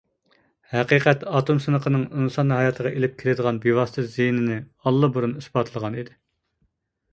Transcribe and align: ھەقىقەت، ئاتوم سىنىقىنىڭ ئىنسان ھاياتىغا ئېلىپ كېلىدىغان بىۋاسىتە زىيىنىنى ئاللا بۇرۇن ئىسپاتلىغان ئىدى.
ھەقىقەت، 0.75 1.25
ئاتوم 1.31 1.59
سىنىقىنىڭ 1.65 2.05
ئىنسان 2.21 2.55
ھاياتىغا 2.55 2.93
ئېلىپ 2.95 3.13
كېلىدىغان 3.21 3.61
بىۋاسىتە 3.67 4.07
زىيىنىنى 4.17 4.59
ئاللا 4.81 5.13
بۇرۇن 5.19 5.39
ئىسپاتلىغان 5.45 6.01
ئىدى. 6.03 6.19